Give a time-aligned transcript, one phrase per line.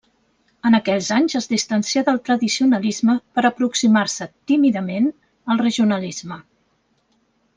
[0.67, 5.07] En aquells anys es distancià del tradicionalisme per a aproximar-se tímidament
[5.55, 6.41] al regionalisme.